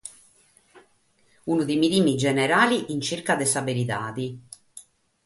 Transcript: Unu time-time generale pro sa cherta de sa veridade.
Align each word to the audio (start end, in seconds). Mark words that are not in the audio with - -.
Unu 1.51 1.63
time-time 1.69 2.15
generale 2.25 2.77
pro 2.85 2.93
sa 2.95 3.03
cherta 3.07 3.33
de 3.41 3.45
sa 3.53 3.61
veridade. 3.69 4.25